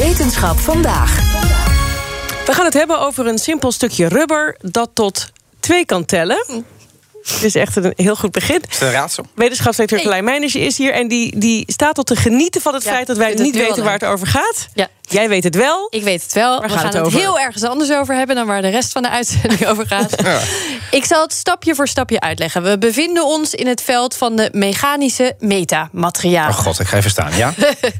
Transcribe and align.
Wetenschap 0.00 0.58
vandaag. 0.58 1.16
We 2.46 2.52
gaan 2.52 2.64
het 2.64 2.74
hebben 2.74 3.00
over 3.00 3.26
een 3.26 3.38
simpel 3.38 3.72
stukje 3.72 4.08
rubber 4.08 4.56
dat 4.60 4.90
tot 4.94 5.30
twee 5.60 5.84
kan 5.84 6.04
tellen. 6.04 6.64
Het 7.22 7.42
is 7.42 7.54
echt 7.54 7.76
een 7.76 7.92
heel 7.96 8.16
goed 8.16 8.32
begin. 8.32 8.60
Het 8.60 8.70
is 8.70 8.80
een 8.80 8.90
raadsel. 8.90 9.24
Wetenschapsdirecteur 9.34 9.98
Hey. 9.98 10.06
Carlijn 10.06 10.24
Meinertje 10.24 10.60
is 10.60 10.78
hier... 10.78 10.92
en 10.92 11.08
die, 11.08 11.38
die 11.38 11.64
staat 11.66 11.94
tot 11.94 12.06
te 12.06 12.16
genieten 12.16 12.60
van 12.60 12.74
het 12.74 12.82
Ja, 12.84 12.90
feit 12.90 13.06
dat 13.06 13.16
wij 13.16 13.28
niet 13.28 13.38
het 13.38 13.54
heel 13.54 13.64
weten 13.64 13.84
waar 13.84 13.92
het 13.92 14.04
over 14.04 14.26
gaat. 14.26 14.68
Ja. 14.74 14.88
Jij 15.00 15.28
weet 15.28 15.44
het 15.44 15.54
wel. 15.54 15.86
Ik 15.90 16.02
weet 16.02 16.22
het 16.22 16.32
wel. 16.32 16.58
Waar 16.60 16.68
we 16.68 16.74
gaan 16.74 16.86
het 16.86 16.98
over? 16.98 17.18
heel 17.18 17.38
ergens 17.38 17.62
anders 17.64 17.92
over 17.92 18.14
hebben 18.14 18.36
dan 18.36 18.46
waar 18.46 18.62
de 18.62 18.68
rest 18.68 18.92
van 18.92 19.02
de 19.02 19.10
uitzending 19.10 19.66
over 19.66 19.86
gaat. 19.86 20.14
Ik 20.90 21.04
zal 21.04 21.22
het 21.22 21.32
stapje 21.32 21.74
voor 21.74 21.88
stapje 21.88 22.20
uitleggen. 22.20 22.62
We 22.62 22.78
bevinden 22.78 23.26
ons 23.26 23.54
in 23.54 23.66
het 23.66 23.82
veld 23.82 24.16
van 24.16 24.36
de 24.36 24.48
mechanische 24.52 25.34
metamaterialen. 25.38 26.50
Oh 26.50 26.58
god, 26.58 26.80
ik 26.80 26.86
ga 26.86 26.96
even 26.96 27.10
staan, 27.10 27.36
ja? 27.36 27.54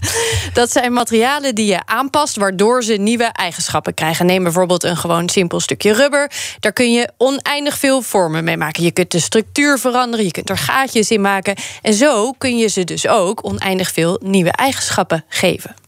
Dat 0.52 0.72
zijn 0.72 0.92
materialen 0.92 1.54
die 1.54 1.66
je 1.66 1.80
aanpast 1.84 2.36
waardoor 2.36 2.82
ze 2.82 2.92
nieuwe 2.92 3.24
eigenschappen 3.24 3.94
krijgen. 3.94 4.26
Neem 4.26 4.42
bijvoorbeeld 4.42 4.82
een 4.82 4.96
gewoon 4.96 5.28
simpel 5.28 5.60
stukje 5.60 5.92
rubber. 5.92 6.30
Daar 6.60 6.72
kun 6.72 6.92
je 6.92 7.10
oneindig 7.16 7.78
veel 7.78 8.02
vormen 8.02 8.44
mee 8.44 8.56
maken. 8.56 8.82
Je 8.82 8.90
kunt 8.90 9.10
de 9.10 9.20
structuur 9.20 9.78
veranderen, 9.78 10.24
je 10.24 10.32
kunt 10.32 10.50
er 10.50 10.58
gaatjes 10.58 11.10
in 11.10 11.20
maken. 11.20 11.54
En 11.82 11.94
zo 11.94 12.32
kun 12.32 12.58
je 12.58 12.68
ze 12.68 12.84
dus 12.84 13.06
ook 13.06 13.44
oneindig 13.44 13.90
veel 13.90 14.20
nieuwe 14.22 14.52
eigenschappen 14.52 15.24
geven. 15.28 15.79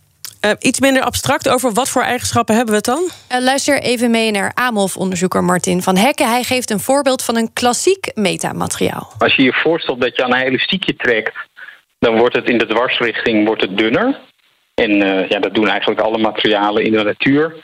Eh, 0.43 0.51
iets 0.59 0.81
minder 0.81 1.03
abstract 1.03 1.49
over 1.49 1.73
wat 1.73 1.89
voor 1.89 2.03
eigenschappen 2.03 2.55
hebben 2.55 2.75
we 2.75 2.81
het 2.85 2.97
dan? 2.97 3.11
Eh, 3.29 3.45
luister 3.45 3.83
even 3.83 4.11
mee 4.11 4.31
naar 4.31 4.53
AMOF-onderzoeker 4.55 5.45
Martin 5.45 5.83
van 5.83 5.97
Hekken. 5.97 6.29
Hij 6.29 6.43
geeft 6.43 6.71
een 6.71 6.81
voorbeeld 6.81 7.25
van 7.25 7.37
een 7.37 7.53
klassiek 7.53 8.11
metamateriaal. 8.15 9.13
Als 9.19 9.35
je 9.35 9.43
je 9.43 9.53
voorstelt 9.53 10.01
dat 10.01 10.17
je 10.17 10.25
aan 10.25 10.35
een 10.35 10.47
elastiekje 10.47 10.97
trekt, 10.97 11.37
dan 11.99 12.19
wordt 12.19 12.37
het 12.37 12.49
in 12.49 12.59
de 12.59 12.67
dwarsrichting 12.67 13.47
wordt 13.47 13.63
het 13.63 13.79
dunner. 13.79 14.19
En 14.75 15.03
eh, 15.03 15.29
ja, 15.29 15.39
dat 15.39 15.55
doen 15.55 15.69
eigenlijk 15.69 16.01
alle 16.01 16.19
materialen 16.19 16.85
in 16.85 16.93
de 16.93 17.03
natuur. 17.03 17.55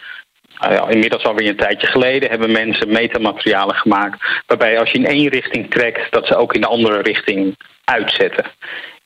Ja, 0.61 0.89
inmiddels 0.89 1.25
alweer 1.25 1.49
een 1.49 1.57
tijdje 1.57 1.87
geleden 1.87 2.31
hebben 2.31 2.53
mensen 2.53 2.89
metamaterialen 2.89 3.75
gemaakt. 3.75 4.43
Waarbij 4.47 4.79
als 4.79 4.91
je 4.91 4.99
in 4.99 5.07
één 5.07 5.29
richting 5.29 5.71
trekt, 5.71 6.13
dat 6.13 6.27
ze 6.27 6.37
ook 6.37 6.55
in 6.55 6.61
de 6.61 6.67
andere 6.67 7.03
richting 7.03 7.57
uitzetten. 7.85 8.45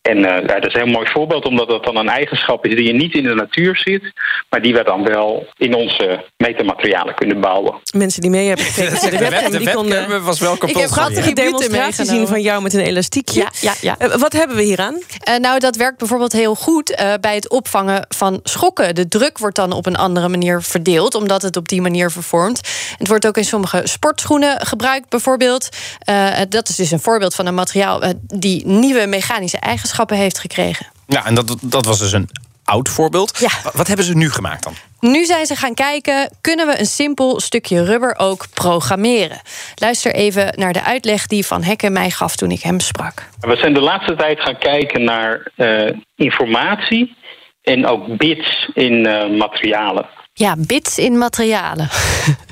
En 0.03 0.17
eh, 0.17 0.47
ja, 0.47 0.61
dat 0.61 0.67
is 0.67 0.75
een 0.75 0.81
heel 0.81 0.93
mooi 0.93 1.07
voorbeeld, 1.11 1.45
omdat 1.45 1.69
dat 1.69 1.85
dan 1.85 1.97
een 1.97 2.09
eigenschap 2.09 2.67
is 2.67 2.75
die 2.75 2.87
je 2.87 2.93
niet 2.93 3.15
in 3.15 3.23
de 3.23 3.35
natuur 3.35 3.77
ziet, 3.77 4.13
maar 4.51 4.63
die 4.63 4.75
we 4.75 4.85
dan 4.85 5.05
wel 5.05 5.47
in 5.57 5.75
onze 5.75 6.25
metamaterialen 6.37 7.15
kunnen 7.15 7.41
bouwen. 7.41 7.75
Mensen 7.97 8.21
die 8.21 8.31
mee 8.31 8.49
hebben 8.49 8.67
gekeken 8.67 8.93
naar 8.93 9.11
de 9.11 9.19
webcam, 9.19 9.51
die 9.51 9.71
konden 9.71 10.25
was 10.25 10.41
wel 10.41 10.53
kapot. 10.53 10.71
Ik 10.71 10.77
heb 10.77 10.91
prachtige 10.91 11.29
attributen 11.31 11.71
demonstratie 11.71 12.05
zien 12.05 12.27
van 12.27 12.41
jou 12.41 12.63
met 12.63 12.75
een 12.75 12.81
elastiekje. 12.81 13.41
Ja, 13.41 13.51
ja, 13.61 13.75
ja. 13.81 13.99
Eh, 13.99 14.17
wat 14.17 14.33
hebben 14.33 14.57
we 14.57 14.63
hieraan? 14.63 14.99
Eh, 15.19 15.37
nou, 15.37 15.59
dat 15.59 15.77
werkt 15.77 15.99
bijvoorbeeld 15.99 16.33
heel 16.33 16.55
goed 16.55 16.95
eh, 16.95 17.13
bij 17.21 17.35
het 17.35 17.49
opvangen 17.49 18.07
van 18.09 18.41
schokken. 18.43 18.95
De 18.95 19.09
druk 19.09 19.39
wordt 19.39 19.57
dan 19.57 19.73
op 19.73 19.87
een 19.87 19.97
andere 19.97 20.29
manier 20.29 20.63
verdeeld, 20.63 21.15
omdat 21.15 21.43
het 21.43 21.57
op 21.57 21.69
die 21.69 21.81
manier 21.81 22.11
vervormt. 22.11 22.61
Het 22.99 23.09
wordt 23.09 23.27
ook 23.27 23.37
in 23.37 23.45
sommige 23.45 23.81
sportschoenen 23.85 24.67
gebruikt, 24.67 25.09
bijvoorbeeld. 25.09 25.69
Eh, 25.99 26.31
dat 26.49 26.69
is 26.69 26.77
dus 26.77 26.91
een 26.91 27.01
voorbeeld 27.01 27.35
van 27.35 27.47
een 27.47 27.55
materiaal 27.55 28.03
die 28.27 28.67
nieuwe 28.67 29.07
mechanische 29.07 29.59
eigenschappen 29.59 29.91
heeft 29.97 30.39
gekregen. 30.39 30.87
Ja, 31.07 31.27
en 31.27 31.35
dat, 31.35 31.57
dat 31.61 31.85
was 31.85 31.99
dus 31.99 32.13
een 32.13 32.29
oud 32.65 32.89
voorbeeld. 32.89 33.39
Ja. 33.39 33.49
Wa- 33.63 33.71
Wat 33.75 33.87
hebben 33.87 34.07
ze 34.07 34.15
nu 34.17 34.31
gemaakt 34.31 34.63
dan? 34.65 34.75
Nu 35.01 35.25
zijn 35.25 35.47
ze 35.47 35.57
gaan 35.57 35.75
kijken, 35.75 36.31
kunnen 36.41 36.67
we 36.67 36.79
een 36.79 36.87
simpel 36.87 37.41
stukje 37.41 37.85
rubber 37.85 38.15
ook 38.19 38.47
programmeren? 38.55 39.41
Luister 39.75 40.15
even 40.15 40.53
naar 40.57 40.73
de 40.73 40.83
uitleg 40.83 41.27
die 41.27 41.47
Van 41.47 41.63
Hekken 41.63 41.93
mij 41.93 42.11
gaf 42.11 42.37
toen 42.37 42.51
ik 42.51 42.63
hem 42.63 42.81
sprak. 42.81 43.29
We 43.41 43.57
zijn 43.57 43.75
de 43.75 43.81
laatste 43.81 44.17
tijd 44.17 44.41
gaan 44.41 44.59
kijken 44.59 45.05
naar 45.05 45.51
eh, 45.57 45.95
informatie 46.17 47.17
en 47.63 47.87
ook 47.87 48.17
bits 48.17 48.71
in 48.75 49.07
eh, 49.07 49.39
materialen. 49.39 50.07
Ja, 50.35 50.55
bits 50.59 50.99
in 50.99 51.19
materialen. 51.19 51.89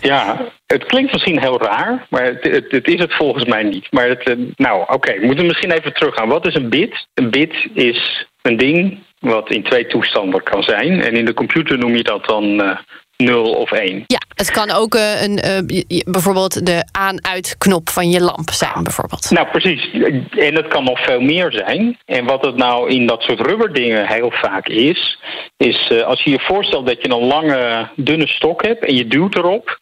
Ja, 0.00 0.52
het 0.66 0.84
klinkt 0.84 1.12
misschien 1.12 1.40
heel 1.40 1.60
raar, 1.62 2.06
maar 2.10 2.24
het, 2.24 2.70
het, 2.70 2.88
is 2.88 3.00
het 3.00 3.14
volgens 3.14 3.44
mij 3.44 3.62
niet. 3.62 3.86
Maar 3.90 4.08
het, 4.08 4.22
eh, 4.22 4.36
nou, 4.56 4.84
oké, 4.86 5.20
we 5.20 5.26
moeten 5.26 5.46
misschien 5.46 5.70
even 5.70 5.94
teruggaan. 5.94 6.28
Wat 6.28 6.46
is 6.46 6.54
een 6.54 6.68
bit? 6.68 7.06
Een 7.14 7.30
bit 7.30 7.68
is 7.74 8.26
een 8.42 8.56
ding 8.56 8.98
wat 9.18 9.50
in 9.50 9.62
twee 9.62 9.86
toestanden 9.86 10.42
kan 10.42 10.62
zijn. 10.62 11.02
En 11.02 11.12
in 11.12 11.24
de 11.24 11.34
computer 11.34 11.78
noem 11.78 11.96
je 11.96 12.02
dat 12.02 12.24
dan 12.24 12.62
eh 12.62 12.78
0 13.16 13.54
of 13.54 13.70
1. 13.72 14.04
Ja, 14.06 14.20
het 14.34 14.50
kan 14.50 14.70
ook 14.70 14.94
eh, 14.94 15.22
een, 15.22 15.38
eh, 15.38 16.00
bijvoorbeeld 16.04 16.66
de 16.66 16.88
aan-uit-knop 16.92 17.88
van 17.88 18.10
je 18.10 18.20
lamp 18.20 18.50
zijn, 18.50 18.82
bijvoorbeeld. 18.82 19.30
Nou, 19.30 19.46
precies. 19.48 19.90
En 20.30 20.54
het 20.54 20.68
kan 20.68 20.84
nog 20.84 21.04
veel 21.04 21.20
meer 21.20 21.52
zijn. 21.52 21.98
En 22.04 22.24
wat 22.24 22.44
het 22.44 22.56
nou 22.56 22.90
in 22.90 23.06
dat 23.06 23.22
soort 23.22 23.40
rubberdingen 23.40 24.06
heel 24.06 24.30
vaak 24.30 24.68
is, 24.68 25.18
is 25.56 25.88
eh, 25.88 26.02
als 26.02 26.22
je 26.22 26.30
je 26.30 26.40
voorstelt 26.40 26.86
dat 26.86 27.02
je 27.02 27.10
een 27.10 27.26
lange, 27.26 27.88
dunne 27.96 28.28
stok 28.28 28.62
hebt 28.62 28.84
en 28.84 28.94
je 28.94 29.06
duwt 29.06 29.36
erop, 29.36 29.78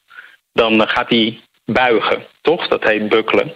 dan 0.53 0.89
gaat 0.89 1.09
die 1.09 1.41
buigen, 1.65 2.27
toch? 2.41 2.69
Dat 2.69 2.85
heet 2.85 3.09
bukkelen. 3.09 3.53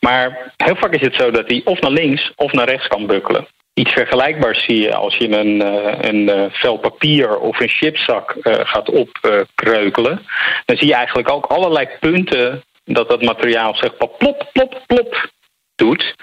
Maar 0.00 0.52
heel 0.56 0.76
vaak 0.76 0.94
is 0.94 1.00
het 1.00 1.14
zo 1.14 1.30
dat 1.30 1.48
die 1.48 1.66
of 1.66 1.80
naar 1.80 1.90
links 1.90 2.32
of 2.36 2.52
naar 2.52 2.68
rechts 2.68 2.86
kan 2.86 3.06
bukkelen. 3.06 3.46
Iets 3.78 3.92
vergelijkbaars 3.92 4.64
zie 4.64 4.80
je 4.80 4.94
als 4.94 5.16
je 5.16 5.28
een, 5.28 5.62
eh, 5.62 6.10
een 6.10 6.28
eh, 6.28 6.44
vel 6.50 6.76
papier 6.76 7.38
of 7.38 7.60
een 7.60 7.68
chipzak 7.68 8.30
eh, 8.30 8.60
gaat 8.64 8.90
opkreukelen. 8.90 10.26
dan 10.64 10.76
zie 10.76 10.86
je 10.86 10.94
eigenlijk 10.94 11.30
ook 11.30 11.46
allerlei 11.46 11.88
punten 12.00 12.64
dat 12.84 13.08
dat 13.08 13.22
materiaal 13.22 13.74
zeg 13.74 13.90
maar 13.98 14.08
plop, 14.08 14.48
plop, 14.52 14.82
plop 14.86 15.30
doet. 15.74 16.14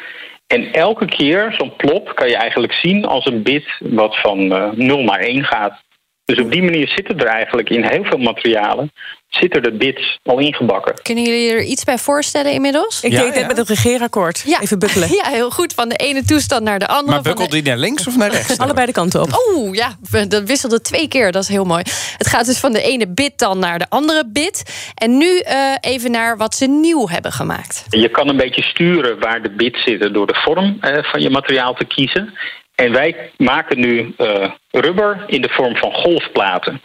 En 0.48 0.72
elke 0.72 1.06
keer 1.06 1.54
zo'n 1.58 1.76
plop 1.76 2.16
kan 2.16 2.28
je 2.28 2.36
eigenlijk 2.36 2.74
zien 2.74 3.06
als 3.06 3.26
een 3.26 3.44
bit 3.44 3.68
wat 3.80 4.16
van 4.16 4.52
eh 4.54 4.72
0 4.72 5.04
naar 5.04 5.20
1 5.20 5.44
gaat. 5.44 5.82
Dus 6.26 6.40
op 6.40 6.52
die 6.52 6.64
manier 6.64 6.88
zitten 6.88 7.18
er 7.20 7.26
eigenlijk 7.28 7.70
in 7.70 7.84
heel 7.84 8.04
veel 8.04 8.18
materialen 8.18 8.92
zitten 9.30 9.64
de 9.64 9.72
bits 9.72 10.20
al 10.24 10.40
ingebakken. 10.40 10.94
Kunnen 11.02 11.24
jullie 11.24 11.52
er 11.52 11.62
iets 11.64 11.84
bij 11.84 11.98
voorstellen 11.98 12.52
inmiddels? 12.52 13.04
Ik 13.04 13.12
Ja, 13.12 13.22
deed 13.24 13.34
ja. 13.34 13.40
net 13.40 13.48
met 13.48 13.58
het 13.58 13.68
regeerakkoord. 13.70 14.44
Ja. 14.46 14.62
Even 14.62 14.80
bukkelen. 14.80 15.10
Ja, 15.24 15.30
heel 15.30 15.50
goed. 15.52 15.74
Van 15.74 15.90
de 15.90 15.96
ene 15.96 16.24
toestand 16.24 16.64
naar 16.64 16.80
de 16.80 16.88
andere. 16.88 17.12
Maar 17.12 17.22
bukkelt 17.22 17.50
de- 17.52 17.56
die 17.56 17.66
naar 17.66 17.78
links 17.78 18.08
of 18.08 18.18
naar 18.18 18.32
rechts? 18.32 18.58
Allebei 18.58 18.86
de 18.86 18.92
kanten 18.92 19.22
op. 19.22 19.46
Oeh, 19.56 19.76
ja, 19.76 19.96
dat 20.28 20.44
wisselde 20.44 20.82
twee 20.82 21.08
keer. 21.08 21.32
Dat 21.32 21.44
is 21.44 21.50
heel 21.50 21.64
mooi. 21.66 21.84
Het 22.18 22.28
gaat 22.28 22.46
dus 22.46 22.60
van 22.60 22.74
de 22.74 22.82
ene 22.82 23.08
bit 23.08 23.38
dan 23.40 23.60
naar 23.60 23.80
de 23.80 23.86
andere 23.90 24.24
bit. 24.28 24.64
En 24.96 25.18
nu 25.18 25.40
eh, 25.40 25.58
even 25.82 26.12
naar 26.12 26.38
wat 26.38 26.56
ze 26.56 26.66
nieuw 26.68 27.08
hebben 27.10 27.32
gemaakt. 27.32 27.86
Je 27.90 28.10
kan 28.10 28.30
een 28.30 28.38
beetje 28.38 28.62
sturen 28.64 29.20
waar 29.20 29.42
de 29.42 29.52
bits 29.52 29.84
zitten 29.84 30.14
door 30.14 30.28
de 30.28 30.36
vorm 30.46 30.78
eh, 30.82 31.04
van 31.04 31.22
je 31.22 31.30
materiaal 31.30 31.74
te 31.74 31.86
kiezen. 31.86 32.34
En 32.76 32.92
wij 32.92 33.32
maken 33.38 33.80
nu 33.80 34.14
eh, 34.18 34.52
rubber 34.72 35.24
in 35.28 35.42
de 35.42 35.50
vorm 35.50 35.76
van 35.76 35.94
golfplaten. 35.94 36.82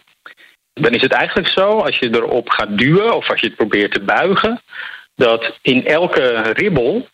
Dan 0.72 0.92
is 0.92 1.02
het 1.02 1.12
eigenlijk 1.12 1.48
zo, 1.48 1.78
als 1.78 1.98
je 1.98 2.14
erop 2.14 2.48
gaat 2.48 2.78
duwen 2.78 3.16
of 3.16 3.30
als 3.30 3.40
je 3.40 3.46
het 3.46 3.56
probeert 3.56 3.92
te 3.92 4.00
buigen, 4.00 4.62
dat 5.14 5.58
in 5.62 5.86
elke 5.86 6.52
ribbel 6.52 7.08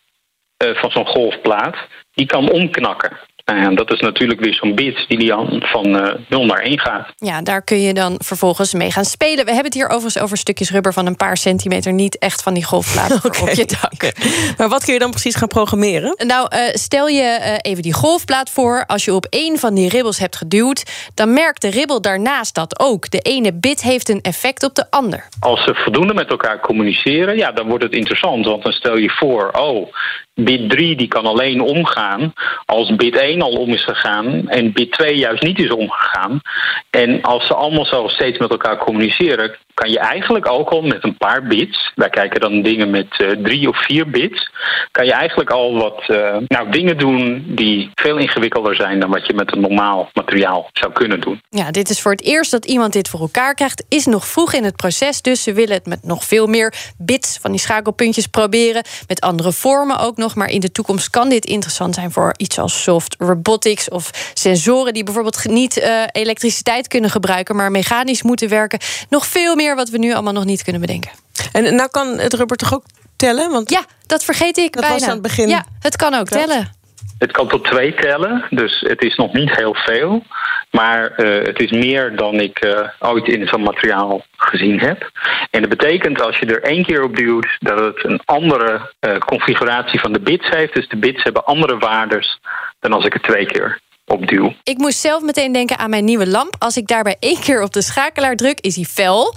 eh, 0.57 0.75
van 0.75 0.91
zo'n 0.91 1.07
golfplaat, 1.07 1.77
die 2.13 2.25
kan 2.25 2.51
omknakken. 2.51 3.17
Nou 3.45 3.59
ja, 3.59 3.69
dat 3.69 3.91
is 3.91 3.99
natuurlijk 3.99 4.39
weer 4.39 4.53
zo'n 4.53 4.75
bit 4.75 5.05
die, 5.07 5.17
die 5.17 5.27
dan 5.27 5.63
van 5.65 5.97
eh 5.99 6.13
0 6.29 6.45
naar 6.45 6.59
1 6.59 6.79
gaat. 6.79 7.13
Ja, 7.15 7.41
daar 7.41 7.63
kun 7.63 7.81
je 7.81 7.93
dan 7.93 8.15
vervolgens 8.17 8.73
mee 8.73 8.91
gaan 8.91 9.05
spelen. 9.05 9.45
We 9.45 9.51
hebben 9.51 9.65
het 9.65 9.73
hier 9.73 9.89
overigens 9.89 10.19
over 10.19 10.37
stukjes 10.37 10.71
rubber 10.71 10.93
van 10.93 11.05
een 11.05 11.15
paar 11.15 11.37
centimeter. 11.37 11.93
Niet 11.93 12.17
echt 12.17 12.43
van 12.43 12.53
die 12.53 12.63
golfplaten 12.63 13.19
voor 13.21 13.41
op 13.49 13.55
je 13.55 13.65
dak. 13.65 14.13
Maar 14.57 14.69
wat 14.69 14.83
kun 14.83 14.93
je 14.93 14.99
dan 14.99 15.09
precies 15.09 15.35
gaan 15.35 15.47
programmeren? 15.47 16.15
Nou, 16.27 16.47
eh, 16.49 16.59
stel 16.73 17.07
je 17.07 17.21
eh, 17.21 17.71
even 17.71 17.83
die 17.83 17.93
golfplaat 17.93 18.49
voor. 18.49 18.83
Als 18.85 19.05
je 19.05 19.13
op 19.13 19.25
één 19.29 19.57
van 19.57 19.75
die 19.75 19.89
ribbels 19.89 20.19
hebt 20.19 20.35
geduwd... 20.35 21.09
dan 21.13 21.33
merkt 21.33 21.61
de 21.61 21.69
ribbel 21.69 22.01
daarnaast 22.01 22.55
dat 22.55 22.79
ook. 22.79 23.09
De 23.09 23.19
ene 23.19 23.53
bit 23.53 23.81
heeft 23.81 24.09
een 24.09 24.21
effect 24.21 24.63
op 24.63 24.75
de 24.75 24.85
ander. 24.89 25.27
Als 25.39 25.63
ze 25.63 25.75
voldoende 25.75 26.13
met 26.13 26.29
elkaar 26.29 26.59
communiceren, 26.59 27.37
ja, 27.37 27.51
dan 27.51 27.67
wordt 27.67 27.83
het 27.83 27.93
interessant. 27.93 28.45
Want 28.45 28.63
dan 28.63 28.71
stel 28.71 28.97
je 28.97 29.09
voor, 29.09 29.51
oh, 29.51 29.93
bit 30.35 30.69
3 30.69 30.95
die 30.95 31.07
kan 31.07 31.25
alleen 31.25 31.61
omgaan 31.61 32.33
als 32.65 32.95
bit 32.95 33.15
1 33.15 33.41
al 33.41 33.51
om 33.51 33.69
is 33.69 33.83
gegaan 33.83 34.49
en 34.49 34.73
bit 34.73 34.91
2 34.91 35.15
juist 35.15 35.43
niet 35.43 35.59
is 35.59 35.71
omgegaan. 35.71 36.41
En 36.89 37.21
als 37.21 37.47
ze 37.47 37.53
allemaal 37.53 37.85
zo 37.85 38.07
steeds 38.07 38.39
met 38.39 38.49
elkaar 38.49 38.77
communiceren, 38.77 39.55
kan 39.75 39.89
je 39.89 39.99
eigenlijk 39.99 40.51
ook 40.51 40.69
al 40.69 40.81
met 40.81 41.03
een 41.03 41.17
paar 41.17 41.43
bits, 41.43 41.91
wij 41.95 42.09
kijken 42.09 42.41
dan 42.41 42.61
dingen 42.61 42.89
met 42.89 43.19
eh, 43.19 43.29
drie 43.29 43.69
of 43.69 43.85
vier 43.85 44.09
bits, 44.09 44.49
kan 44.91 45.05
je 45.05 45.13
eigenlijk 45.13 45.49
al 45.49 45.73
wat 45.73 46.03
eh, 46.07 46.37
nou, 46.47 46.71
dingen 46.71 46.97
doen 46.97 47.43
die 47.47 47.91
veel 47.95 48.17
ingewikkelder 48.17 48.75
zijn 48.75 48.99
dan 48.99 49.09
wat 49.09 49.27
je 49.27 49.33
met 49.33 49.51
een 49.51 49.61
normaal 49.61 50.09
materiaal 50.13 50.69
zou 50.73 50.91
kunnen 50.91 51.21
doen. 51.21 51.41
Ja, 51.49 51.71
dit 51.71 51.89
is 51.89 52.01
voor 52.01 52.11
het 52.11 52.23
eerst 52.23 52.51
dat 52.51 52.65
iemand 52.65 52.93
dit 52.93 53.09
voor 53.09 53.19
elkaar 53.19 53.53
krijgt. 53.53 53.85
Is 53.89 54.05
nog 54.05 54.27
vroeg 54.27 54.53
in 54.53 54.63
het 54.63 54.75
proces, 54.75 55.21
dus 55.21 55.43
ze 55.43 55.53
willen 55.53 55.73
het 55.73 55.85
met 55.85 56.03
nog 56.03 56.23
veel 56.23 56.47
meer 56.47 56.73
bits 56.97 57.37
van 57.41 57.51
die 57.51 57.59
schakelpuntjes 57.59 58.27
proberen. 58.27 58.83
Met 59.07 59.21
andere 59.21 59.51
vormen 59.51 59.99
ook 59.99 60.17
nog. 60.17 60.35
Maar 60.35 60.49
in 60.49 60.59
de 60.59 60.71
toekomst 60.71 61.09
kan 61.09 61.29
dit 61.29 61.45
interessant 61.45 61.95
zijn 61.95 62.11
voor 62.11 62.33
iets 62.37 62.59
als 62.59 62.83
soft 62.83 63.15
robotics 63.19 63.89
of 63.89 64.31
sensoren 64.33 64.93
die 64.93 65.03
bijvoorbeeld 65.03 65.45
niet 65.45 65.77
uh, 65.77 66.03
elektriciteit 66.11 66.87
kunnen 66.87 67.09
gebruiken, 67.09 67.55
maar 67.55 67.71
mechanisch 67.71 68.23
moeten 68.23 68.49
werken. 68.49 68.79
Nog 69.09 69.25
veel 69.25 69.55
meer 69.55 69.64
wat 69.73 69.89
we 69.89 69.97
nu 69.97 70.13
allemaal 70.13 70.33
nog 70.33 70.45
niet 70.45 70.63
kunnen 70.63 70.81
bedenken. 70.81 71.11
En 71.51 71.75
nou 71.75 71.89
kan 71.89 72.07
het 72.17 72.33
rubber 72.33 72.57
toch 72.57 72.73
ook 72.73 72.83
tellen? 73.15 73.51
Want 73.51 73.69
ja, 73.69 73.85
dat 74.07 74.23
vergeet 74.23 74.57
ik 74.57 74.73
dat 74.73 74.81
bijna. 74.81 74.97
was 74.97 75.03
aan 75.03 75.13
het 75.13 75.21
begin. 75.21 75.47
Ja, 75.47 75.65
het 75.79 75.95
kan 75.95 76.13
ook 76.13 76.27
tellen. 76.27 76.73
Het 77.17 77.31
kan 77.31 77.47
tot 77.47 77.63
twee 77.63 77.93
tellen, 77.93 78.45
dus 78.49 78.79
het 78.79 79.01
is 79.01 79.15
nog 79.15 79.33
niet 79.33 79.55
heel 79.55 79.75
veel. 79.75 80.23
Maar 80.71 81.13
uh, 81.17 81.45
het 81.45 81.59
is 81.59 81.71
meer 81.71 82.15
dan 82.15 82.39
ik 82.39 82.65
uh, 82.65 82.79
ooit 82.99 83.27
in 83.27 83.47
zo'n 83.47 83.61
materiaal 83.61 84.25
gezien 84.37 84.79
heb. 84.79 85.11
En 85.49 85.61
dat 85.61 85.69
betekent 85.69 86.21
als 86.21 86.37
je 86.37 86.45
er 86.45 86.63
één 86.63 86.85
keer 86.85 87.03
op 87.03 87.15
duwt 87.15 87.47
dat 87.59 87.79
het 87.79 88.03
een 88.03 88.21
andere 88.25 88.91
uh, 88.99 89.17
configuratie 89.17 89.99
van 89.99 90.13
de 90.13 90.19
bits 90.19 90.49
heeft. 90.49 90.73
Dus 90.73 90.87
de 90.87 90.97
bits 90.97 91.23
hebben 91.23 91.45
andere 91.45 91.77
waardes 91.77 92.39
dan 92.79 92.93
als 92.93 93.05
ik 93.05 93.13
er 93.13 93.21
twee 93.21 93.45
keer 93.45 93.79
op 94.05 94.27
duw. 94.27 94.53
Ik 94.63 94.77
moest 94.77 94.99
zelf 94.99 95.21
meteen 95.21 95.51
denken 95.51 95.77
aan 95.77 95.89
mijn 95.89 96.05
nieuwe 96.05 96.27
lamp. 96.27 96.55
Als 96.59 96.77
ik 96.77 96.87
daarbij 96.87 97.15
één 97.19 97.39
keer 97.39 97.61
op 97.61 97.73
de 97.73 97.81
schakelaar 97.81 98.35
druk, 98.35 98.59
is 98.59 98.75
hij 98.75 98.85
fel. 98.85 99.35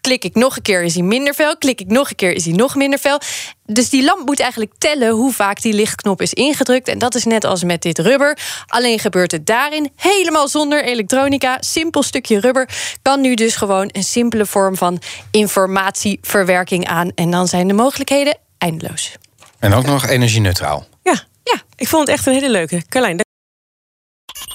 Klik 0.00 0.24
ik 0.24 0.34
nog 0.34 0.56
een 0.56 0.62
keer, 0.62 0.82
is 0.82 0.94
hij 0.94 1.02
minder 1.02 1.34
fel. 1.34 1.56
Klik 1.56 1.80
ik 1.80 1.86
nog 1.86 2.10
een 2.10 2.16
keer, 2.16 2.32
is 2.32 2.44
hij 2.44 2.54
nog 2.54 2.74
minder 2.74 2.98
fel. 2.98 3.20
Dus 3.64 3.90
die 3.90 4.04
lamp 4.04 4.26
moet 4.26 4.40
eigenlijk 4.40 4.72
tellen 4.78 5.10
hoe 5.10 5.32
vaak 5.32 5.62
die 5.62 5.72
lichtknop 5.72 6.22
is 6.22 6.32
ingedrukt. 6.32 6.88
En 6.88 6.98
dat 6.98 7.14
is 7.14 7.24
net 7.24 7.44
als 7.44 7.64
met 7.64 7.82
dit 7.82 7.98
rubber. 7.98 8.38
Alleen 8.66 8.98
gebeurt 8.98 9.32
het 9.32 9.46
daarin 9.46 9.90
helemaal 9.96 10.48
zonder 10.48 10.84
elektronica. 10.84 11.56
Simpel 11.60 12.02
stukje 12.02 12.40
rubber 12.40 12.68
kan 13.02 13.20
nu 13.20 13.34
dus 13.34 13.56
gewoon 13.56 13.88
een 13.92 14.04
simpele 14.04 14.46
vorm 14.46 14.76
van 14.76 15.02
informatieverwerking 15.30 16.86
aan. 16.86 17.10
En 17.14 17.30
dan 17.30 17.48
zijn 17.48 17.68
de 17.68 17.74
mogelijkheden 17.74 18.38
eindeloos. 18.58 19.16
En 19.58 19.74
ook 19.74 19.86
nog 19.86 20.06
energie-neutraal. 20.06 20.86
Ja, 21.02 21.24
ja, 21.44 21.62
ik 21.76 21.88
vond 21.88 22.06
het 22.06 22.16
echt 22.16 22.26
een 22.26 22.32
hele 22.32 22.50
leuke. 22.50 22.82
Carlijn, 22.88 23.25